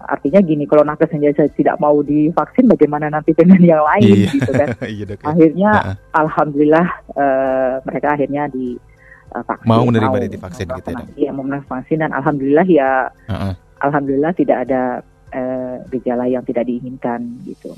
artinya 0.04 0.44
gini 0.44 0.68
kalau 0.68 0.84
nakes 0.84 1.08
saja 1.16 1.32
saya 1.32 1.48
tidak 1.56 1.80
mau 1.80 2.04
divaksin 2.04 2.68
bagaimana 2.68 3.08
nanti 3.08 3.32
dengan 3.32 3.60
yang 3.60 3.84
lain 3.84 4.28
iya. 4.28 4.32
gitu 4.32 4.52
kan. 4.52 4.68
iya, 4.96 5.06
okay. 5.08 5.24
Akhirnya 5.24 5.72
uh-uh. 5.72 5.96
alhamdulillah 6.16 6.88
uh, 7.16 7.74
mereka 7.88 8.08
akhirnya 8.16 8.44
di 8.52 8.76
uh, 8.76 8.93
vaksin. 9.42 9.66
Mau 9.66 9.82
menerima 9.90 10.14
mau 10.14 10.22
divaksin 10.22 10.68
gitu 10.70 10.90
ya. 10.94 11.06
Iya 11.18 11.30
mau 11.34 11.42
menerima 11.42 11.66
vaksin 11.66 11.98
dan 12.06 12.12
alhamdulillah 12.14 12.68
ya 12.70 13.10
uh-uh. 13.10 13.54
alhamdulillah 13.82 14.32
tidak 14.38 14.70
ada 14.70 15.02
uh, 15.34 15.76
gejala 15.90 16.30
yang 16.30 16.46
tidak 16.46 16.70
diinginkan 16.70 17.42
gitu. 17.44 17.74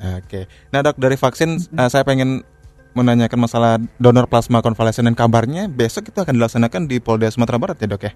Oke. 0.00 0.24
Okay. 0.24 0.44
Nah, 0.72 0.80
Dok, 0.80 0.96
dari 0.96 1.16
vaksin 1.18 1.60
uh, 1.76 1.90
saya 1.92 2.06
pengen 2.06 2.40
menanyakan 2.96 3.38
masalah 3.38 3.78
donor 4.02 4.26
plasma 4.26 4.58
konvalesen 4.64 5.06
dan 5.06 5.14
kabarnya 5.14 5.70
besok 5.70 6.10
itu 6.10 6.18
akan 6.18 6.34
dilaksanakan 6.34 6.90
di 6.90 6.98
Polda 6.98 7.30
Sumatera 7.30 7.60
Barat 7.60 7.78
ya 7.78 7.86
dok 7.86 8.02
ya? 8.02 8.12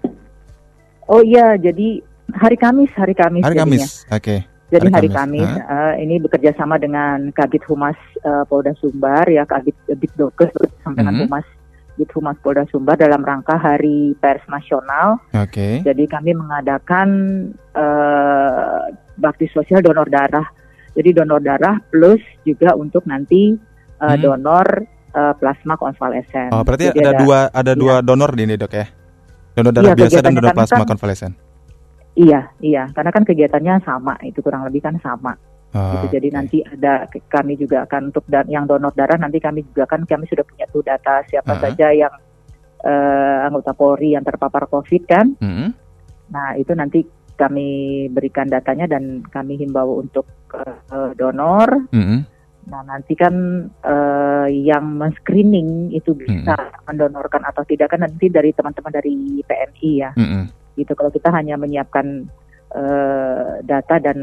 Oh 1.07 1.21
iya, 1.23 1.55
jadi 1.55 2.01
hari 2.35 2.57
Kamis, 2.59 2.91
hari 2.97 3.15
Kamis. 3.15 3.45
Hari 3.45 3.55
Kamis, 3.55 4.03
oke. 4.09 4.19
Okay. 4.19 4.39
Jadi 4.73 4.89
hari, 4.89 5.07
hari 5.07 5.09
Kamis, 5.13 5.47
Kamis 5.47 5.69
uh, 5.69 5.93
ini 6.01 6.15
bekerja 6.17 6.51
sama 6.57 6.81
dengan 6.81 7.29
Kabit 7.31 7.63
Humas 7.69 7.95
uh, 8.25 8.43
Polda 8.49 8.73
Sumbar 8.81 9.29
ya, 9.29 9.45
Kabit 9.45 9.77
Kabit 9.85 10.11
Dokes 10.17 10.51
bersama 10.57 10.97
dengan 10.97 11.13
mm 11.13 11.19
-hmm. 11.21 11.29
Humas 11.29 11.47
Kabit 11.95 12.11
Humas 12.11 12.35
Polda 12.43 12.67
Sumbar 12.67 12.99
dalam 12.99 13.23
rangka 13.23 13.55
Hari 13.55 14.19
Pers 14.19 14.43
Nasional. 14.51 15.15
Oke. 15.31 15.47
Okay. 15.47 15.73
Jadi 15.87 16.03
kami 16.11 16.35
mengadakan 16.35 17.07
uh, 17.71 18.91
bakti 19.15 19.47
sosial 19.47 19.79
donor 19.79 20.11
darah. 20.11 20.43
Jadi 20.91 21.15
donor 21.15 21.39
darah 21.39 21.79
plus 21.87 22.19
juga 22.43 22.75
untuk 22.75 23.07
nanti 23.07 23.55
uh, 24.03 24.11
hmm. 24.11 24.19
donor 24.19 24.67
uh, 25.15 25.33
plasma 25.39 25.79
konvalesen. 25.79 26.51
Oh, 26.51 26.67
berarti 26.67 26.91
Jadi 26.91 26.99
ada, 26.99 27.15
ada 27.15 27.21
dua 27.23 27.39
ada 27.47 27.71
iya. 27.71 27.79
dua 27.79 27.93
donor 28.03 28.31
di 28.35 28.43
ini 28.43 28.55
dok 28.59 28.73
ya? 28.75 28.85
Donor 29.55 29.71
darah 29.71 29.95
iya, 29.95 29.99
biasa 30.03 30.19
dan 30.19 30.31
donor 30.35 30.51
plasma 30.51 30.83
kan, 30.83 30.89
konvalesen. 30.91 31.31
Iya, 32.15 32.51
iya, 32.59 32.83
karena 32.95 33.11
kan 33.11 33.23
kegiatannya 33.27 33.83
sama, 33.83 34.15
itu 34.23 34.39
kurang 34.43 34.67
lebih 34.67 34.83
kan 34.83 34.95
sama. 34.99 35.35
Oh, 35.75 35.91
gitu. 35.99 36.17
Jadi 36.17 36.27
okay. 36.31 36.37
nanti 36.39 36.57
ada 36.63 36.93
kami 37.27 37.53
juga 37.59 37.83
akan 37.83 38.15
untuk 38.15 38.23
dan 38.31 38.47
yang 38.47 38.63
donor 38.63 38.95
darah 38.95 39.19
nanti 39.19 39.43
kami 39.43 39.67
juga 39.67 39.83
kan 39.91 40.07
kami 40.07 40.23
sudah 40.25 40.47
punya 40.47 40.65
tuh 40.71 40.81
data 40.81 41.19
siapa 41.27 41.51
uh 41.51 41.55
-huh. 41.59 41.63
saja 41.67 41.87
yang 41.91 42.13
uh, 42.87 43.37
anggota 43.51 43.75
Polri 43.75 44.15
yang 44.15 44.23
terpapar 44.23 44.71
COVID 44.71 45.03
kan. 45.03 45.35
Uh 45.37 45.45
hmm. 45.45 45.55
-huh. 45.59 45.69
Nah 46.31 46.47
itu 46.55 46.71
nanti 46.71 47.03
kami 47.35 48.07
berikan 48.07 48.47
datanya 48.47 48.87
dan 48.87 49.19
kami 49.27 49.59
himbau 49.59 49.99
untuk 49.99 50.23
uh, 50.55 51.11
donor. 51.19 51.91
Uh 51.91 51.99
hmm. 51.99 52.07
-huh 52.07 52.35
Nah 52.65 52.81
nanti 52.81 53.13
kan 53.13 53.33
uh, 53.85 54.47
yang 54.49 54.97
men-screening 54.97 55.93
itu 55.93 56.17
bisa 56.17 56.57
mm-hmm. 56.57 56.85
mendonorkan 56.89 57.45
atau 57.45 57.61
tidak 57.61 57.93
kan 57.93 58.01
nanti 58.01 58.29
dari 58.29 58.49
teman-teman 58.53 58.93
dari 58.93 59.13
PMI 59.45 59.91
ya. 60.01 60.11
Mm-hmm. 60.17 60.43
Gitu 60.81 60.91
kalau 60.97 61.13
kita 61.13 61.29
hanya 61.29 61.55
menyiapkan 61.61 62.25
uh, 62.75 63.63
data 63.63 63.95
dan 64.03 64.17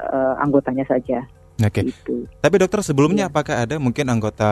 uh, 0.00 0.34
anggotanya 0.40 0.88
saja. 0.88 1.22
Oke. 1.60 1.68
Okay. 1.68 1.82
Gitu. 1.92 2.26
Tapi 2.40 2.54
dokter 2.58 2.80
sebelumnya 2.80 3.28
ya. 3.28 3.30
apakah 3.30 3.62
ada 3.62 3.76
mungkin 3.76 4.08
anggota 4.08 4.50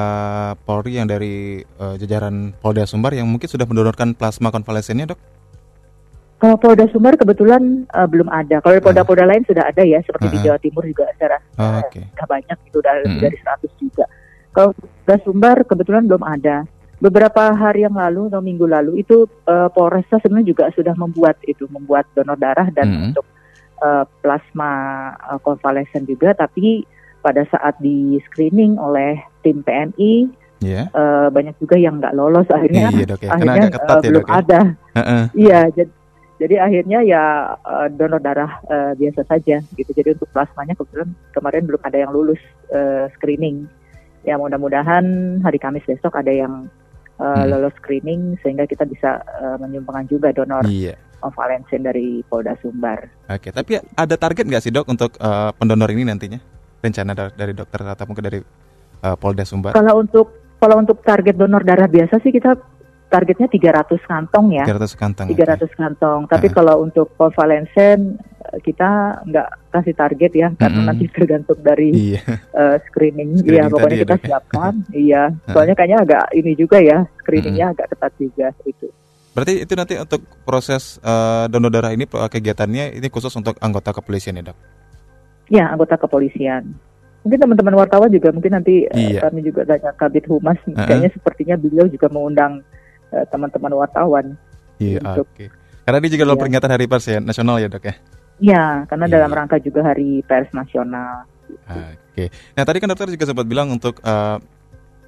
Polri 0.68 1.00
yang 1.00 1.08
dari 1.08 1.64
uh, 1.80 1.96
jajaran 1.96 2.52
Polda 2.60 2.84
Sumbar 2.84 3.16
yang 3.16 3.26
mungkin 3.26 3.48
sudah 3.48 3.64
mendonorkan 3.64 4.12
plasma 4.14 4.52
konvalesennya 4.52 5.16
dok? 5.16 5.20
Kalau 6.40 6.56
Polda 6.56 6.88
Sumbar 6.88 7.20
kebetulan 7.20 7.84
uh, 7.92 8.08
belum 8.08 8.32
ada. 8.32 8.64
Kalau 8.64 8.80
Polda-Polda 8.80 9.28
lain 9.28 9.44
sudah 9.44 9.68
ada 9.68 9.84
ya, 9.84 10.00
seperti 10.00 10.24
uh 10.24 10.30
-huh. 10.32 10.40
di 10.40 10.46
Jawa 10.48 10.58
Timur 10.60 10.82
juga 10.88 11.04
saya 11.20 11.36
rasa 11.36 11.60
oh, 11.60 11.84
okay. 11.84 12.04
sudah 12.16 12.26
banyak 12.32 12.58
itu 12.64 12.78
lebih 12.80 13.12
hmm. 13.12 13.24
dari 13.28 13.36
100 13.36 13.82
juga. 13.84 14.04
Kalau 14.56 14.70
Polda 14.72 15.16
Sumbar 15.20 15.56
kebetulan 15.68 16.08
belum 16.08 16.24
ada. 16.24 16.64
Beberapa 17.00 17.56
hari 17.56 17.88
yang 17.88 17.96
lalu 17.96 18.28
atau 18.28 18.44
minggu 18.44 18.68
lalu 18.68 19.00
itu 19.00 19.24
uh, 19.48 19.72
Polresta 19.72 20.20
sebenarnya 20.20 20.52
juga 20.52 20.64
sudah 20.76 20.92
membuat 20.92 21.40
itu, 21.48 21.64
membuat 21.72 22.04
donor 22.12 22.36
darah 22.36 22.68
dan 22.68 22.92
hmm. 22.92 23.04
untuk 23.08 23.26
uh, 23.80 24.04
plasma 24.20 24.72
uh, 25.16 25.40
konvalesen 25.40 26.04
juga, 26.04 26.36
tapi 26.36 26.84
pada 27.24 27.44
saat 27.48 27.76
di 27.80 28.20
screening 28.28 28.76
oleh 28.76 29.20
tim 29.44 29.64
PNI 29.64 30.28
yeah. 30.60 30.88
Iya. 30.88 30.92
uh, 30.92 31.28
banyak 31.32 31.56
juga 31.56 31.76
yang 31.80 32.00
nggak 32.00 32.16
lolos 32.16 32.48
akhirnya 32.52 32.92
iya, 32.92 33.04
dok, 33.08 33.20
ya. 33.24 33.32
akhirnya 33.32 33.68
ketat, 33.72 33.96
uh, 33.96 34.00
ya, 34.00 34.08
belum 34.12 34.24
ya? 34.24 34.32
ada 34.36 34.60
uh 34.68 35.00
-uh. 35.00 35.24
iya 35.32 35.60
jadi 35.72 35.92
jadi 36.40 36.56
akhirnya 36.56 37.04
ya 37.04 37.24
uh, 37.60 37.86
donor 37.92 38.16
darah 38.16 38.64
uh, 38.64 38.96
biasa 38.96 39.28
saja 39.28 39.60
gitu. 39.76 39.90
Jadi 39.92 40.16
untuk 40.16 40.32
plasmanya 40.32 40.72
kebetulan 40.72 41.12
kemarin 41.36 41.68
belum 41.68 41.82
ada 41.84 42.00
yang 42.00 42.10
lulus 42.16 42.40
uh, 42.72 43.12
screening. 43.12 43.68
Ya 44.24 44.40
mudah-mudahan 44.40 45.04
hari 45.44 45.60
Kamis 45.60 45.84
besok 45.84 46.16
ada 46.16 46.32
yang 46.32 46.72
uh, 47.20 47.44
hmm. 47.44 47.46
lolos 47.52 47.74
screening 47.78 48.40
sehingga 48.40 48.64
kita 48.64 48.88
bisa 48.88 49.20
uh, 49.20 49.60
menyumbangkan 49.60 50.08
juga 50.08 50.32
donor 50.32 50.64
iya. 50.66 50.96
Valensin 51.20 51.84
dari 51.84 52.24
Polda 52.24 52.56
Sumbar. 52.64 53.04
Oke, 53.28 53.52
tapi 53.52 53.76
ada 53.76 54.16
target 54.16 54.48
nggak 54.48 54.64
sih 54.64 54.72
dok 54.72 54.88
untuk 54.88 55.20
uh, 55.20 55.52
pendonor 55.52 55.92
ini 55.92 56.08
nantinya? 56.08 56.40
Rencana 56.80 57.12
dari 57.36 57.52
dokter 57.52 57.84
atau 57.84 58.08
mungkin 58.08 58.24
dari 58.24 58.40
uh, 59.04 59.16
Polda 59.20 59.44
Sumbar? 59.44 59.76
Kalau 59.76 60.00
untuk 60.00 60.32
kalau 60.56 60.80
untuk 60.80 61.04
target 61.04 61.36
donor 61.36 61.60
darah 61.60 61.88
biasa 61.88 62.20
sih 62.24 62.32
kita 62.32 62.56
targetnya 63.10 63.50
300 63.50 64.06
kantong 64.06 64.46
ya. 64.54 64.64
300 64.64 64.94
kantong. 64.94 65.26
300 65.34 65.34
okay. 65.34 65.68
kantong. 65.74 66.20
Tapi 66.30 66.46
uh. 66.46 66.52
kalau 66.54 66.74
untuk 66.86 67.10
konvalensen 67.18 68.16
eh, 68.22 68.58
kita 68.62 69.20
nggak 69.26 69.48
kasih 69.74 69.94
target 69.98 70.32
ya 70.32 70.48
karena 70.54 70.70
mm 70.70 70.78
-hmm. 70.78 70.88
nanti 70.94 71.04
tergantung 71.10 71.58
dari 71.58 71.90
iya. 71.90 72.22
uh, 72.54 72.78
screening. 72.86 73.42
Iya, 73.42 73.66
pokoknya 73.66 73.98
kita 74.06 74.16
ya, 74.16 74.22
siapkan. 74.22 74.74
iya. 74.94 75.22
Soalnya 75.50 75.74
kayaknya 75.74 75.98
agak 76.06 76.24
ini 76.38 76.52
juga 76.54 76.78
ya, 76.78 77.02
screeningnya 77.20 77.66
mm 77.68 77.74
-hmm. 77.74 77.82
agak 77.82 77.86
ketat 77.90 78.12
juga 78.16 78.48
itu. 78.62 78.86
Berarti 79.30 79.54
itu 79.62 79.72
nanti 79.78 79.94
untuk 79.98 80.22
proses 80.46 80.98
uh, 81.02 81.46
donor 81.50 81.70
darah 81.70 81.94
ini 81.94 82.06
kegiatannya 82.06 82.98
ini 82.98 83.08
khusus 83.10 83.34
untuk 83.34 83.58
anggota 83.58 83.90
kepolisian 83.94 84.38
ya, 84.38 84.50
Dok? 84.50 84.58
Ya, 85.50 85.64
anggota 85.70 85.98
kepolisian. 85.98 86.74
Mungkin 87.20 87.38
teman-teman 87.38 87.76
wartawan 87.76 88.08
juga 88.08 88.32
mungkin 88.32 88.54
nanti 88.54 88.88
iya. 88.96 89.20
kami 89.28 89.44
juga 89.44 89.68
tanya 89.68 89.92
Kabit 89.92 90.24
Humas, 90.30 90.56
uh 90.64 90.72
-huh. 90.72 90.86
kayaknya 90.88 91.10
sepertinya 91.12 91.54
beliau 91.58 91.86
juga 91.86 92.08
mengundang 92.08 92.64
teman-teman 93.30 93.72
wartawan. 93.74 94.26
Iya, 94.80 95.00
oke. 95.04 95.28
Okay. 95.36 95.48
Karena 95.84 95.98
ini 96.00 96.08
juga 96.12 96.22
dalam 96.28 96.38
ya. 96.38 96.42
peringatan 96.46 96.70
Hari 96.70 96.86
Pers 96.86 97.06
ya 97.10 97.18
nasional 97.18 97.56
ya 97.58 97.68
dok 97.68 97.84
ya? 97.84 97.94
Iya, 98.40 98.64
karena 98.88 99.04
yeah. 99.06 99.14
dalam 99.20 99.30
rangka 99.36 99.56
juga 99.60 99.80
Hari 99.84 100.24
Pers 100.24 100.50
nasional. 100.56 101.28
Oke. 101.50 101.98
Okay. 102.16 102.28
Nah 102.56 102.64
tadi 102.64 102.78
kan 102.80 102.88
dokter 102.88 103.12
juga 103.12 103.26
sempat 103.28 103.44
bilang 103.44 103.68
untuk 103.74 104.00
uh, 104.00 104.40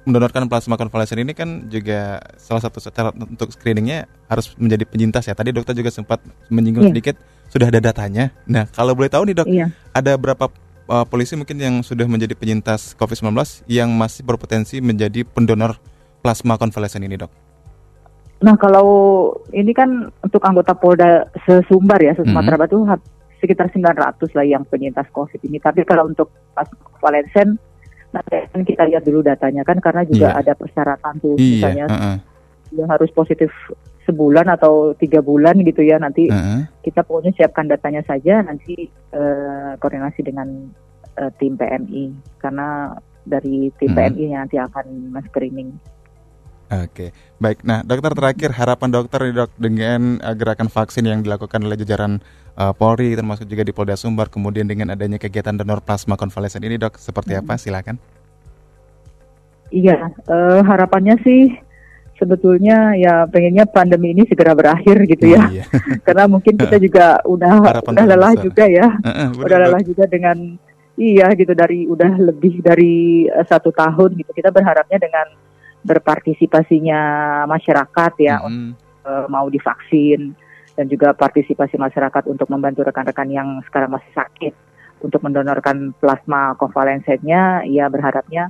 mendonorkan 0.03 0.45
plasma 0.51 0.75
konvalesen 0.75 1.23
ini 1.23 1.31
kan 1.31 1.71
juga 1.71 2.19
salah 2.35 2.59
satu 2.59 2.83
cara 2.91 3.15
untuk 3.15 3.49
screeningnya 3.55 4.05
harus 4.27 4.53
menjadi 4.59 4.83
penyintas 4.83 5.23
ya. 5.25 5.33
Tadi 5.33 5.55
dokter 5.55 5.73
juga 5.73 5.89
sempat 5.89 6.19
menyinggung 6.51 6.91
yeah. 6.91 6.93
sedikit 6.93 7.15
sudah 7.49 7.71
ada 7.71 7.79
datanya. 7.79 8.29
Nah 8.45 8.67
kalau 8.69 8.93
boleh 8.93 9.09
tahu 9.09 9.25
nih 9.31 9.35
dok, 9.39 9.47
yeah. 9.49 9.69
ada 9.95 10.19
berapa 10.19 10.51
uh, 10.91 11.05
polisi 11.07 11.33
mungkin 11.39 11.57
yang 11.57 11.75
sudah 11.81 12.05
menjadi 12.05 12.35
penyintas 12.35 12.93
COVID-19 12.99 13.33
yang 13.71 13.89
masih 13.95 14.21
berpotensi 14.27 14.83
menjadi 14.83 15.23
pendonor 15.23 15.79
plasma 16.19 16.59
konvalesen 16.59 17.07
ini 17.07 17.17
dok? 17.17 17.42
Nah 18.43 18.59
kalau 18.59 18.87
ini 19.55 19.71
kan 19.71 20.11
untuk 20.19 20.43
anggota 20.43 20.75
Polda 20.75 21.31
sesumbar 21.47 22.03
ya, 22.03 22.11
Sumatera 22.19 22.59
Barat 22.59 22.75
mm 22.75 22.83
-hmm. 22.83 22.99
sekitar 23.39 23.71
900 23.71 24.35
lah 24.35 24.45
yang 24.45 24.63
penyintas 24.67 25.07
COVID 25.15 25.39
ini. 25.47 25.63
Tapi 25.63 25.87
kalau 25.87 26.11
untuk 26.11 26.27
pas 26.51 26.67
Valensen, 26.99 27.55
nanti 28.11 28.35
kan 28.51 28.61
kita 28.67 28.83
lihat 28.91 29.03
dulu 29.07 29.23
datanya 29.23 29.63
kan 29.63 29.79
karena 29.79 30.03
juga 30.03 30.35
yeah. 30.35 30.39
ada 30.43 30.53
persyaratan 30.59 31.13
tuh, 31.23 31.35
yeah. 31.39 31.51
misalnya 31.55 31.85
uh 31.87 31.95
-uh. 31.95 32.15
yang 32.75 32.89
harus 32.91 33.09
positif 33.15 33.49
sebulan 34.03 34.51
atau 34.51 34.91
tiga 34.99 35.23
bulan 35.23 35.55
gitu 35.63 35.79
ya 35.79 35.95
nanti 35.95 36.27
uh 36.27 36.35
-uh. 36.35 36.61
kita 36.83 37.07
pokoknya 37.07 37.31
siapkan 37.39 37.71
datanya 37.71 38.03
saja 38.03 38.43
nanti 38.43 38.91
uh, 39.15 39.79
koordinasi 39.79 40.19
dengan 40.27 40.67
uh, 41.15 41.31
tim 41.39 41.55
PMI 41.55 42.11
karena 42.43 42.91
dari 43.23 43.71
tim 43.79 43.95
uh 43.95 43.95
-huh. 43.95 44.11
PMI 44.11 44.25
nanti 44.35 44.55
akan 44.59 45.15
screening. 45.31 45.71
Oke, 46.73 47.13
baik. 47.37 47.61
Nah, 47.61 47.85
dokter 47.85 48.17
terakhir 48.17 48.49
harapan 48.57 48.89
dokter 48.89 49.21
dok 49.29 49.51
dengan 49.61 50.17
uh, 50.25 50.33
gerakan 50.33 50.73
vaksin 50.73 51.05
yang 51.05 51.21
dilakukan 51.21 51.61
oleh 51.61 51.77
jajaran 51.77 52.17
uh, 52.57 52.73
Polri 52.73 53.13
termasuk 53.13 53.45
juga 53.45 53.61
di 53.61 53.69
Polda 53.69 53.93
Sumbar, 53.93 54.33
kemudian 54.33 54.65
dengan 54.65 54.89
adanya 54.89 55.21
kegiatan 55.21 55.53
donor 55.53 55.85
plasma 55.85 56.17
konvalesen 56.17 56.65
ini 56.65 56.81
dok, 56.81 56.97
seperti 56.97 57.37
apa? 57.37 57.61
Silakan. 57.61 58.01
Iya, 59.69 60.17
uh, 60.25 60.65
harapannya 60.65 61.17
sih 61.21 61.53
sebetulnya 62.17 62.95
ya 62.95 63.25
pengennya 63.27 63.65
pandemi 63.67 64.15
ini 64.15 64.23
segera 64.25 64.55
berakhir 64.55 65.03
gitu 65.05 65.33
ya. 65.33 65.43
Iya. 65.49 65.65
Karena 66.07 66.25
mungkin 66.25 66.55
kita 66.57 66.79
juga 66.79 67.19
udah 67.27 67.83
udah 67.85 68.05
lelah 68.05 68.33
besar. 68.33 68.45
juga 68.45 68.65
ya. 68.65 68.87
Uh, 69.03 69.09
uh, 69.09 69.27
udah 69.45 69.57
lelah 69.67 69.81
juga 69.85 70.05
dengan 70.09 70.57
iya 70.93 71.27
gitu 71.33 71.53
dari 71.57 71.89
udah 71.89 72.17
lebih 72.21 72.63
dari 72.63 73.27
uh, 73.29 73.45
satu 73.45 73.69
tahun 73.69 74.17
gitu. 74.17 74.31
Kita 74.31 74.49
berharapnya 74.49 74.97
dengan 74.97 75.52
berpartisipasinya 75.83 77.01
masyarakat 77.45 78.13
ya 78.19 78.39
mm. 78.39 78.71
uh, 79.03 79.25
mau 79.27 79.47
divaksin 79.51 80.33
dan 80.73 80.89
juga 80.89 81.13
partisipasi 81.13 81.77
masyarakat 81.77 82.23
untuk 82.25 82.49
membantu 82.49 82.81
rekan-rekan 82.81 83.29
yang 83.29 83.61
sekarang 83.69 83.93
masih 83.93 84.09
sakit 84.17 84.53
untuk 85.03 85.21
mendonorkan 85.21 85.93
plasma 86.01 86.57
konvalescennya 86.57 87.67
ya 87.69 87.91
berharapnya 87.91 88.49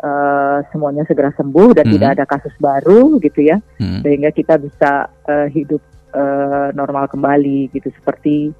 uh, 0.00 0.64
semuanya 0.72 1.04
segera 1.04 1.34
sembuh 1.36 1.76
dan 1.76 1.84
hmm. 1.90 1.92
tidak 1.98 2.10
ada 2.16 2.24
kasus 2.24 2.54
baru 2.62 3.18
gitu 3.20 3.44
ya 3.44 3.60
hmm. 3.82 4.00
sehingga 4.06 4.30
kita 4.32 4.56
bisa 4.56 5.10
uh, 5.28 5.48
hidup 5.50 5.82
uh, 6.14 6.72
normal 6.72 7.10
kembali 7.10 7.68
gitu 7.74 7.90
seperti 7.98 8.54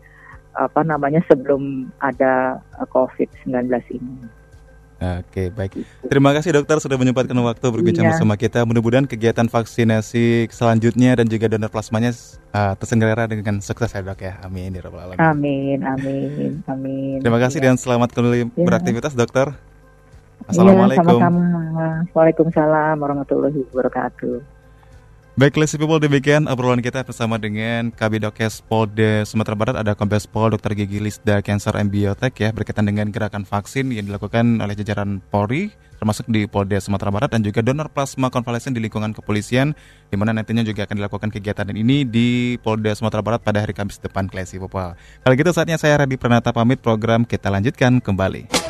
apa 0.51 0.83
namanya 0.83 1.23
sebelum 1.31 1.95
ada 2.03 2.59
COVID-19 2.91 3.71
ini. 3.95 4.40
Oke, 5.01 5.49
baik. 5.49 5.81
Terima 6.13 6.37
kasih 6.37 6.53
dokter 6.61 6.77
sudah 6.77 7.01
menyempatkan 7.01 7.33
waktu 7.41 7.67
berbicara 7.73 8.05
iya. 8.05 8.11
bersama 8.13 8.37
kita. 8.37 8.69
Mudah-mudahan 8.69 9.09
kegiatan 9.09 9.49
vaksinasi 9.49 10.53
selanjutnya 10.53 11.17
dan 11.17 11.25
juga 11.25 11.49
donor 11.49 11.73
plasmanya 11.73 12.13
uh, 12.53 12.77
terselenggara 12.77 13.25
dengan 13.25 13.65
sukses 13.65 13.89
ya 13.97 14.05
dok 14.05 14.21
ya. 14.21 14.37
Amin. 14.45 14.77
Ya 14.77 14.85
amin, 15.17 15.81
amin, 15.81 16.61
amin. 16.69 17.17
Terima 17.25 17.41
kasih 17.41 17.65
ya. 17.65 17.73
dan 17.73 17.81
selamat 17.81 18.13
kembali 18.13 18.45
ya. 18.45 18.47
beraktivitas 18.61 19.17
dokter. 19.17 19.57
Iya, 19.57 20.53
Assalamualaikum. 20.53 21.01
Ya, 21.01 21.17
sama-sama. 21.17 21.87
Waalaikumsalam 22.13 22.97
warahmatullahi 23.01 23.59
wabarakatuh. 23.73 24.60
Baik, 25.41 25.57
Classy 25.57 25.81
People, 25.81 25.97
demikian 25.97 26.45
obrolan 26.53 26.85
kita 26.85 27.01
bersama 27.01 27.41
dengan 27.41 27.89
Kabidokes 27.97 28.61
Polda 28.61 29.25
Sumatera 29.25 29.57
Barat 29.57 29.73
ada 29.81 29.97
Kombes 29.97 30.29
Pol 30.29 30.53
Dr. 30.53 30.77
Gigi 30.77 31.01
Lisda 31.01 31.41
Cancer 31.41 31.73
and 31.81 31.89
Biotech 31.89 32.37
ya 32.37 32.53
berkaitan 32.53 32.85
dengan 32.85 33.09
gerakan 33.09 33.49
vaksin 33.49 33.89
yang 33.89 34.05
dilakukan 34.05 34.61
oleh 34.61 34.77
jajaran 34.77 35.25
Polri 35.33 35.73
termasuk 35.97 36.29
di 36.29 36.45
Polda 36.45 36.77
Sumatera 36.77 37.09
Barat 37.09 37.33
dan 37.33 37.41
juga 37.41 37.65
donor 37.65 37.89
plasma 37.89 38.29
konvalesen 38.29 38.77
di 38.77 38.85
lingkungan 38.85 39.17
kepolisian 39.17 39.73
di 40.13 40.17
mana 40.21 40.37
nantinya 40.37 40.61
juga 40.61 40.85
akan 40.85 41.01
dilakukan 41.01 41.33
kegiatan 41.33 41.73
ini 41.73 42.05
di 42.05 42.61
Polda 42.61 42.93
Sumatera 42.93 43.25
Barat 43.25 43.41
pada 43.41 43.65
hari 43.65 43.73
Kamis 43.73 43.97
depan 43.97 44.29
Classy 44.29 44.61
People. 44.61 44.93
Kalau 45.25 45.35
gitu 45.41 45.57
saatnya 45.57 45.81
saya 45.81 46.05
Radhi 46.05 46.21
Pranata 46.21 46.53
pamit 46.53 46.85
program 46.85 47.25
kita 47.25 47.49
lanjutkan 47.49 48.05
kembali. 48.05 48.70